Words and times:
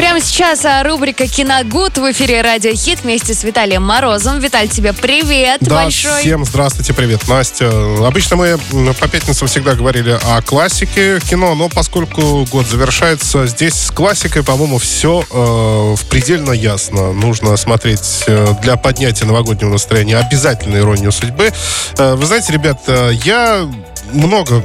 Прямо 0.00 0.18
сейчас 0.18 0.64
а, 0.64 0.82
рубрика 0.82 1.26
«Киногуд» 1.26 1.98
в 1.98 2.10
эфире 2.12 2.40
«Радио 2.40 2.72
Хит» 2.72 3.00
вместе 3.02 3.34
с 3.34 3.44
Виталием 3.44 3.82
Морозом. 3.82 4.38
Виталь, 4.38 4.66
тебе 4.66 4.94
привет 4.94 5.58
Да, 5.60 5.74
большой. 5.74 6.20
всем 6.20 6.46
здравствуйте, 6.46 6.94
привет, 6.94 7.28
Настя. 7.28 7.70
Обычно 8.06 8.36
мы 8.36 8.58
по 8.98 9.08
пятницам 9.08 9.46
всегда 9.46 9.74
говорили 9.74 10.18
о 10.22 10.40
классике 10.40 11.20
кино, 11.20 11.54
но 11.54 11.68
поскольку 11.68 12.46
год 12.46 12.66
завершается, 12.66 13.46
здесь 13.46 13.74
с 13.74 13.90
классикой, 13.90 14.42
по-моему, 14.42 14.78
все 14.78 15.22
э, 15.30 15.34
в 15.34 16.08
предельно 16.08 16.52
ясно. 16.52 17.12
Нужно 17.12 17.54
смотреть 17.58 18.24
э, 18.26 18.54
для 18.62 18.76
поднятия 18.76 19.26
новогоднего 19.26 19.68
настроения 19.68 20.16
обязательно 20.16 20.78
«Иронию 20.78 21.12
судьбы». 21.12 21.52
Э, 21.98 22.14
вы 22.14 22.24
знаете, 22.24 22.54
ребята, 22.54 23.10
я 23.22 23.70
много 24.14 24.64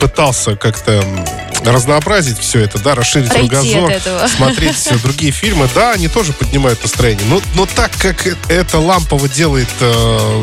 пытался 0.00 0.56
как-то 0.56 1.04
разнообразить 1.64 2.38
все 2.38 2.60
это, 2.60 2.78
да, 2.78 2.94
расширить 2.94 3.30
Отойти 3.30 3.48
кругозор, 3.48 4.28
смотреть 4.28 4.88
другие 5.02 5.32
фильмы, 5.32 5.68
да, 5.74 5.92
они 5.92 6.08
тоже 6.08 6.32
поднимают 6.32 6.82
настроение. 6.82 7.24
Но, 7.28 7.40
но 7.54 7.66
так 7.66 7.92
как 7.98 8.26
это 8.48 8.78
лампово 8.78 9.28
делает 9.28 9.68
э, 9.80 9.84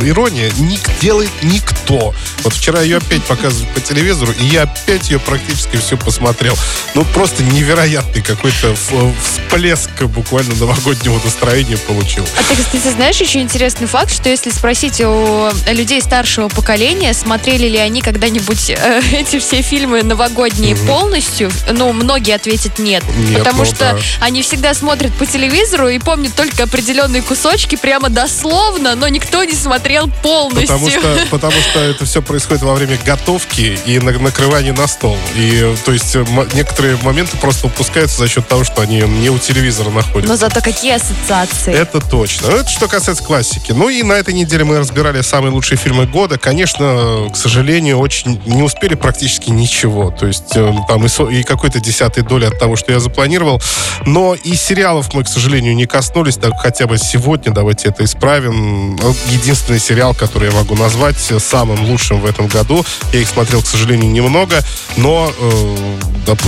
ирония, 0.04 0.52
ник 0.58 0.82
делает 1.02 1.32
никто. 1.42 2.14
Вот 2.44 2.54
вчера 2.54 2.82
ее 2.82 2.98
опять 2.98 3.24
показывали 3.24 3.70
по 3.74 3.82
телевизору, 3.82 4.32
и 4.40 4.46
я 4.46 4.64
опять 4.64 5.10
ее 5.10 5.20
практически 5.20 5.78
все 5.78 5.98
посмотрел. 5.98 6.58
Ну, 6.96 7.04
просто 7.06 7.44
невероятный 7.44 8.22
какой-то 8.22 8.76
всплеск 8.76 10.04
буквально 10.04 10.56
новогоднего 10.56 11.20
настроения 11.24 11.78
получил. 11.78 12.26
А 12.38 12.44
ты, 12.44 12.62
кстати, 12.62 12.94
знаешь 12.94 13.18
еще 13.18 13.42
интересный 13.42 13.88
факт, 13.88 14.12
что 14.12 14.30
если 14.30 14.50
спросить 14.50 15.02
у 15.02 15.50
людей 15.68 16.02
старшего 16.02 16.48
поколения, 16.48 17.14
смотрели 17.14 17.68
ли 17.68 17.78
они 17.78 18.02
когда-нибудь 18.02 18.70
э, 18.70 19.02
эти 19.14 19.40
все 19.40 19.62
фильмы 19.62 20.04
новогодние 20.04 20.76
полностью, 21.08 21.50
ну, 21.72 21.94
многие 21.94 22.36
ответят 22.36 22.80
нет. 22.80 23.02
Нет, 23.18 23.40
потому 23.40 23.60
ну 23.60 23.66
что 23.66 23.94
да. 23.94 23.98
они 24.20 24.42
всегда 24.42 24.74
смотрят 24.74 25.14
по 25.14 25.26
телевизору 25.26 25.88
и 25.88 26.00
помнят 26.00 26.36
только 26.36 26.64
определенные 26.64 27.22
кусочки, 27.22 27.78
прямо 27.78 28.10
дословно, 28.10 28.96
но 28.96 29.08
никто 29.08 29.44
не 29.46 29.54
смотрел 29.54 30.10
полностью. 30.22 30.68
Потому 30.68 30.90
что, 30.90 31.28
потому 31.32 31.54
что 31.54 31.80
это 31.80 32.06
все 32.06 32.22
происходит 32.22 32.64
во 32.64 32.74
время 32.74 33.00
готовки 33.06 33.80
и 33.86 34.00
на- 34.00 34.20
накрывания 34.20 34.74
на 34.74 34.86
стол. 34.88 35.18
И, 35.36 35.76
то 35.86 35.94
есть, 35.94 36.14
некоторые 36.54 36.98
моменты 36.98 37.38
просто 37.38 37.68
упускаются 37.68 38.18
за 38.18 38.28
счет 38.28 38.46
того, 38.46 38.66
что 38.66 38.82
они 38.82 39.00
не 39.00 39.30
у 39.30 39.40
телевизора 39.40 39.90
находятся. 39.90 40.30
Но 40.30 40.36
зато 40.36 40.60
какие 40.62 40.96
ассоциации. 40.96 41.74
Это 41.74 42.02
точно. 42.02 42.48
Это 42.48 42.70
что 42.70 42.90
касается 42.90 43.24
классики. 43.24 43.72
Ну 43.72 43.88
и 43.88 44.04
на 44.04 44.14
этой 44.14 44.34
неделе 44.34 44.66
мы 44.66 44.78
разбирали 44.78 45.22
самые 45.22 45.54
лучшие 45.54 45.78
фильмы 45.78 46.06
года. 46.06 46.38
Конечно, 46.38 47.30
к 47.32 47.38
сожалению, 47.38 48.00
очень 48.00 48.42
не 48.46 48.62
успели 48.62 48.96
практически 48.96 49.50
ничего. 49.50 50.12
То 50.12 50.28
есть 50.28 50.56
э, 50.56 50.74
там 50.98 51.06
и, 51.06 51.10
со- 51.10 51.30
и 51.30 51.44
какой-то 51.44 51.80
десятой 51.80 52.24
доли 52.24 52.46
от 52.46 52.58
того, 52.58 52.76
что 52.76 52.92
я 52.92 53.00
запланировал. 53.00 53.62
Но 54.06 54.34
и 54.34 54.56
сериалов 54.56 55.14
мы, 55.14 55.24
к 55.24 55.28
сожалению, 55.28 55.76
не 55.76 55.86
коснулись. 55.86 56.38
Так 56.38 56.54
хотя 56.60 56.88
бы 56.88 56.98
сегодня 56.98 57.54
давайте 57.54 57.90
это 57.90 58.04
исправим. 58.04 58.96
Единственный 59.30 59.80
сериал, 59.80 60.16
который 60.16 60.50
я 60.50 60.56
могу 60.56 60.76
назвать 60.76 61.18
самым 61.18 61.86
лучшим 61.86 62.20
в 62.20 62.26
этом 62.26 62.48
году. 62.48 62.84
Я 63.14 63.20
их 63.20 63.28
смотрел, 63.30 63.62
к 63.62 63.68
сожалению, 63.68 64.10
немного. 64.12 64.60
Но, 64.96 65.32
э, 65.40 65.76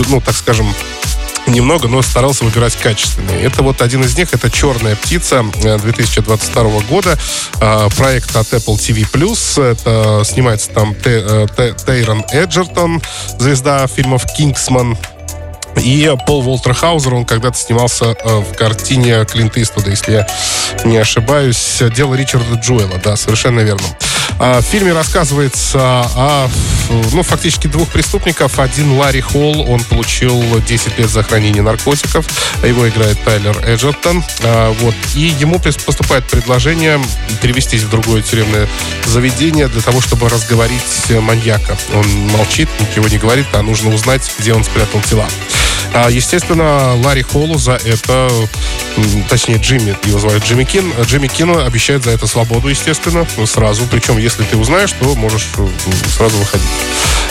ну, 0.08 0.20
так 0.22 0.36
скажем, 0.36 0.73
немного, 1.50 1.88
но 1.88 2.02
старался 2.02 2.44
выбирать 2.44 2.75
качественные. 2.75 3.42
Это 3.44 3.64
вот 3.64 3.81
один 3.81 4.03
из 4.03 4.17
них, 4.17 4.33
это 4.33 4.50
«Черная 4.50 4.95
птица» 4.95 5.45
э, 5.64 5.78
2022 5.78 6.64
года. 6.89 7.17
А, 7.59 7.89
Проект 7.89 8.36
от 8.36 8.47
Apple 8.53 8.78
TV+. 8.78 9.72
Это 9.72 10.23
снимается 10.25 10.70
там 10.72 10.95
э, 11.05 11.47
Те- 11.55 11.75
Тейрон 11.86 12.23
Эджертон, 12.31 13.02
звезда 13.38 13.86
фильмов 13.88 14.25
«Кингсман». 14.38 14.97
И 15.77 16.14
Пол 16.25 16.42
Волтер 16.42 16.73
Хаузер, 16.73 17.14
он 17.14 17.25
когда-то 17.25 17.58
снимался 17.58 18.05
э, 18.05 18.39
в 18.39 18.54
картине 18.55 19.23
Клинта 19.26 19.61
Иствуда, 19.61 19.92
если 19.92 20.11
я 20.14 20.27
не 20.83 20.98
ошибаюсь. 20.98 21.82
Дело 21.95 22.15
Ричарда 22.15 22.55
Джуэла, 22.55 22.99
да, 23.04 23.15
совершенно 23.15 23.61
верно. 23.61 23.86
А, 24.39 24.61
В 24.61 24.66
фильме 24.66 24.94
рассказывается 24.94 25.80
о, 25.80 26.50
ну, 27.11 27.23
фактически 27.23 27.67
двух 27.67 27.89
преступников. 27.89 28.60
Один 28.60 28.94
Ларри 28.94 29.20
Холл, 29.20 29.70
он 29.70 29.83
получил 29.83 30.42
10 30.61 30.98
лет 30.98 31.10
за 31.10 31.23
хранение 31.23 31.61
наркотиков. 31.61 32.26
Его 32.64 32.88
играет 32.88 33.22
Тайлер 33.26 33.58
Эджертон. 33.66 34.23
А, 34.44 34.72
Вот. 34.80 34.95
И 35.16 35.36
ему 35.39 35.60
поступает 35.60 36.26
предложение 36.26 37.02
перевестись 37.42 37.83
в 37.83 37.89
другое 37.89 38.22
тюремное 38.22 38.67
заведение 39.05 39.67
для 39.67 39.82
того, 39.82 40.02
чтобы 40.02 40.30
разговорить 40.30 40.82
э, 41.10 41.20
маньяка. 41.20 41.77
Он 41.94 42.08
молчит, 42.30 42.70
ничего 42.80 43.08
не 43.08 43.17
говорит, 43.17 43.48
а 43.54 43.61
нужно 43.61 43.94
узнать, 43.94 44.32
где 44.39 44.54
он 44.54 44.64
спрятал 44.64 45.02
тела. 45.02 45.27
А, 45.94 46.10
Естественно, 46.10 46.95
Ларри 47.04 47.23
Холлу 47.23 47.58
за 47.58 47.73
это, 47.73 48.30
точнее, 49.30 49.58
Джимми, 49.58 49.95
его 50.05 50.20
звали 50.20 50.39
Джимми 50.39 50.64
Кин, 50.64 50.93
а 50.98 51.04
Джимми 51.04 51.27
Кину 51.27 51.64
обещает 51.65 52.04
за 52.04 52.11
это 52.11 52.27
свободу, 52.27 52.67
естественно, 52.67 53.26
сразу. 53.45 53.86
Причем, 53.89 54.17
если 54.17 54.43
ты 54.43 54.58
узнаешь, 54.58 54.92
то 54.93 55.15
можешь 55.15 55.48
м, 55.58 55.70
сразу 56.15 56.37
выходить. 56.37 56.67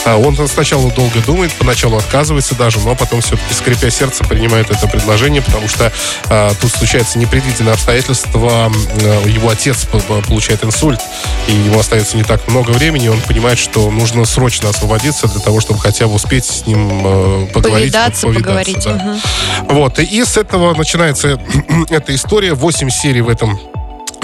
А 0.05 0.17
Он 0.17 0.35
сначала 0.47 0.91
долго 0.91 1.19
думает, 1.25 1.51
поначалу 1.53 1.97
отказывается 1.97 2.55
даже, 2.55 2.79
но 2.79 2.95
потом 2.95 3.21
все-таки, 3.21 3.53
скрипя 3.53 3.89
сердце, 3.89 4.23
принимает 4.23 4.69
это 4.71 4.87
предложение, 4.87 5.41
потому 5.41 5.67
что 5.67 5.91
а, 6.29 6.51
тут 6.59 6.71
случается 6.71 7.19
непредвиденное 7.19 7.73
обстоятельство. 7.73 8.71
э, 9.01 9.29
Его 9.29 9.49
отец 9.49 9.85
получает 10.27 10.63
инсульт, 10.63 10.99
и 11.47 11.51
ему 11.51 11.79
остается 11.79 12.17
не 12.17 12.23
так 12.23 12.47
много 12.47 12.71
времени, 12.71 13.05
и 13.05 13.09
он 13.09 13.21
понимает, 13.21 13.59
что 13.59 13.89
нужно 13.91 14.25
срочно 14.25 14.69
освободиться 14.69 15.27
для 15.27 15.41
того, 15.41 15.59
чтобы 15.59 15.79
хотя 15.79 16.07
бы 16.07 16.15
успеть 16.15 16.45
с 16.45 16.65
ним 16.65 17.01
э, 17.03 17.47
поговорить. 17.53 17.93
Повидаться, 17.93 18.27
поговорить. 18.27 18.83
да. 18.83 18.91
мгм. 18.93 19.21
Вот, 19.69 19.99
и 19.99 20.23
с 20.23 20.37
этого 20.37 20.73
начинается 20.75 21.39
эта 21.89 22.15
история. 22.15 22.53
Восемь 22.53 22.89
серий 22.89 23.21
в 23.21 23.29
этом 23.29 23.59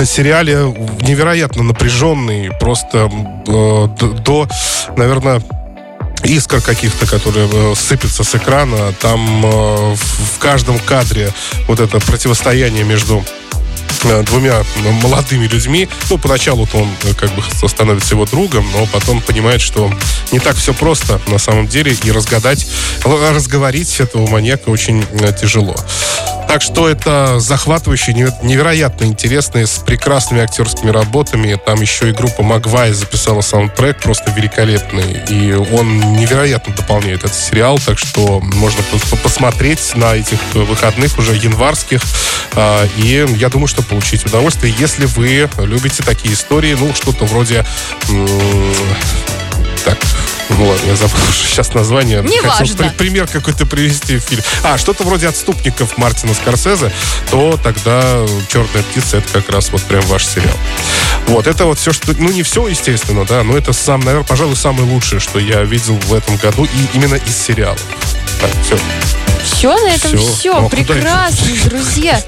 сериале 0.04 0.56
невероятно 1.02 1.64
напряженный, 1.64 2.52
просто 2.60 3.10
э, 3.48 3.88
до, 4.26 4.48
наверное, 4.98 5.42
искр 6.26 6.62
каких-то, 6.62 7.06
которые 7.06 7.50
э, 7.52 7.76
сыпятся 7.76 8.24
с 8.24 8.36
экрана. 8.36 8.94
Там 8.94 9.46
э, 9.46 9.96
в 9.96 10.40
каждом 10.40 10.80
кадре 10.80 11.32
вот 11.68 11.80
это 11.80 12.00
противостояние 12.00 12.84
между 12.84 13.24
э, 14.04 14.24
двумя 14.24 14.64
молодыми 15.02 15.48
людьми. 15.48 15.88
Ну, 16.10 16.18
поначалу-то 16.18 16.78
он 16.78 16.90
э, 17.04 17.14
как 17.14 17.32
бы 17.36 17.44
становится 17.68 18.16
его 18.16 18.26
другом, 18.26 18.68
но 18.74 18.86
потом 18.88 19.22
понимает, 19.22 19.62
что 19.62 19.92
не 20.32 20.40
так 20.40 20.56
все 20.56 20.74
просто 20.74 21.20
на 21.28 21.38
самом 21.38 21.68
деле, 21.68 21.96
и 22.04 22.12
разгадать, 22.12 22.68
разговорить 23.04 24.00
этого 24.00 24.28
маньяка 24.30 24.70
очень 24.70 25.06
тяжело. 25.40 25.76
Так 26.56 26.62
что 26.62 26.88
это 26.88 27.42
захватывающе, 27.42 28.14
неверо- 28.14 28.34
невероятно 28.42 29.04
интересные, 29.04 29.68
с 29.68 29.80
прекрасными 29.80 30.42
актерскими 30.42 30.90
работами. 30.90 31.60
Там 31.66 31.82
еще 31.82 32.08
и 32.08 32.14
группа 32.14 32.44
Магвай 32.44 32.94
записала 32.94 33.42
саундтрек 33.42 34.00
просто 34.00 34.32
великолепный. 34.32 35.22
И 35.28 35.52
он 35.52 36.14
невероятно 36.16 36.74
дополняет 36.74 37.26
этот 37.26 37.36
сериал. 37.36 37.78
Так 37.86 38.00
что 38.00 38.40
можно 38.40 38.82
по- 38.84 39.18
посмотреть 39.18 39.98
на 39.98 40.16
этих 40.16 40.40
выходных 40.54 41.20
уже 41.20 41.36
январских. 41.36 42.00
А, 42.54 42.88
И 42.96 43.26
я 43.36 43.50
думаю, 43.50 43.68
что 43.68 43.84
получить 43.84 44.26
удовольствие, 44.26 44.74
если 44.80 45.08
вы 45.08 45.50
любите 45.58 46.04
такие 46.04 46.34
истории. 46.36 46.74
Ну, 46.80 46.94
что-то 46.94 47.26
вроде... 47.26 47.66
Так, 49.84 49.98
ну 50.50 50.68
ладно, 50.68 50.88
я 50.88 50.96
забыл 50.96 51.18
уже 51.30 51.40
сейчас 51.48 51.74
название. 51.74 52.22
Неважно. 52.22 52.52
Хотел 52.68 52.76
при- 52.76 52.90
пример 52.90 53.28
какой-то 53.28 53.66
привести 53.66 54.18
в 54.18 54.22
фильм. 54.22 54.44
А, 54.64 54.78
что-то 54.78 55.04
вроде 55.04 55.28
«Отступников» 55.28 55.98
Мартина 55.98 56.34
Скорсезе, 56.34 56.92
то 57.32 57.60
тогда 57.62 58.26
«Черная 58.50 58.84
птица»— 58.84 59.18
это 59.18 59.28
как 59.34 59.50
раз 59.50 59.70
вот 59.72 59.82
прям 59.84 60.02
ваш 60.02 60.26
сериал. 60.26 60.56
Вот, 61.28 61.48
это 61.48 61.66
вот 61.66 61.80
все, 61.80 61.92
что... 61.92 62.14
Ну, 62.18 62.30
не 62.32 62.44
все, 62.44 62.68
естественно, 62.68 63.26
да, 63.26 63.44
но 63.44 63.58
это 63.58 63.74
сам, 63.74 64.02
наверное, 64.02 64.28
пожалуй, 64.28 64.56
самое 64.56 64.88
лучшее, 64.90 65.20
что 65.20 65.40
я 65.40 65.64
видел 65.64 65.96
в 65.96 66.14
этом 66.14 66.38
году, 66.38 66.66
и 66.66 66.88
именно 66.98 67.16
из 67.16 67.36
сериалов. 67.36 67.82
Так, 68.40 68.52
все. 68.64 68.78
Все, 69.44 69.78
на 69.78 69.90
этом 69.90 70.18
Всё. 70.18 70.34
все. 70.34 70.60
Ну, 70.60 70.66
а 70.66 70.70
Прекрасно, 70.70 71.48
друзья. 71.66 72.22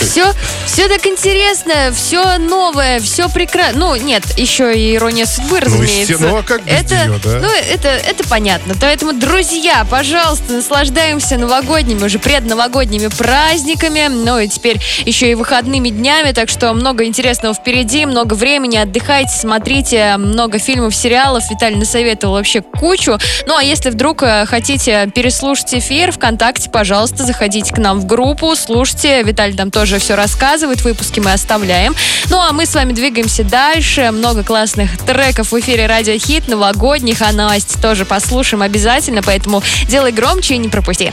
Все, 0.00 0.32
все 0.66 0.88
так 0.88 1.04
интересно, 1.06 1.92
все 1.94 2.38
новое, 2.38 3.00
все 3.00 3.28
прекрасно. 3.28 3.80
Ну, 3.80 3.96
нет, 3.96 4.22
еще 4.36 4.76
и 4.78 4.94
ирония 4.94 5.26
судьбы, 5.26 5.58
Ну, 5.60 5.66
разумеется. 5.66 6.12
есте- 6.12 6.26
ну, 6.26 6.36
а 6.36 6.42
как 6.42 6.62
без 6.62 6.72
это, 6.72 6.94
неё, 7.06 7.18
да? 7.22 7.38
Ну, 7.40 7.48
это, 7.72 7.88
это 7.88 8.24
понятно. 8.28 8.74
Поэтому, 8.80 9.12
друзья, 9.12 9.84
пожалуйста, 9.90 10.52
наслаждаемся 10.52 11.36
новогодними, 11.36 12.04
уже 12.04 12.18
предновогодними 12.18 13.08
праздниками. 13.08 14.06
Ну, 14.08 14.38
и 14.38 14.48
теперь 14.48 14.80
еще 15.04 15.30
и 15.30 15.34
выходными 15.34 15.88
днями, 15.88 16.32
так 16.32 16.48
что 16.48 16.72
много 16.72 17.04
интересного 17.04 17.54
впереди, 17.54 18.06
много 18.06 18.34
времени. 18.34 18.76
Отдыхайте, 18.76 19.32
смотрите 19.36 20.16
много 20.16 20.58
фильмов, 20.58 20.94
сериалов. 20.94 21.42
Виталий 21.50 21.76
насоветовал 21.76 22.34
вообще 22.34 22.60
кучу. 22.62 23.18
Ну, 23.46 23.56
а 23.56 23.62
если 23.62 23.90
вдруг 23.90 24.22
э, 24.22 24.46
хотите 24.46 25.10
переслушать 25.14 25.74
эфир 25.74 26.12
ВКонтакте, 26.12 26.70
пожалуйста, 26.70 27.24
заходите 27.24 27.74
к 27.74 27.78
нам 27.78 28.00
в 28.00 28.06
группу, 28.06 28.54
слушайте. 28.54 29.22
Виталий 29.22 29.55
нам 29.56 29.70
тоже 29.70 29.98
все 29.98 30.14
рассказывает. 30.14 30.82
Выпуски 30.82 31.20
мы 31.20 31.32
оставляем. 31.32 31.94
Ну, 32.28 32.40
а 32.40 32.52
мы 32.52 32.66
с 32.66 32.74
вами 32.74 32.92
двигаемся 32.92 33.44
дальше. 33.44 34.10
Много 34.12 34.42
классных 34.42 34.98
треков 34.98 35.52
в 35.52 35.60
эфире 35.60 35.86
Радио 35.86 36.18
Хит, 36.18 36.48
новогодних, 36.48 37.22
а 37.22 37.32
Настя 37.32 37.80
тоже 37.80 38.04
послушаем 38.04 38.62
обязательно, 38.62 39.22
поэтому 39.22 39.62
делай 39.88 40.12
громче 40.12 40.54
и 40.54 40.58
не 40.58 40.68
пропусти. 40.68 41.12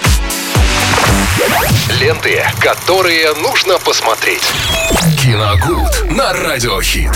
Ленты, 2.00 2.44
которые 2.60 3.34
нужно 3.36 3.80
посмотреть. 3.80 4.44
Киногуд 5.22 6.12
на 6.12 6.34
Радиохит. 6.34 7.14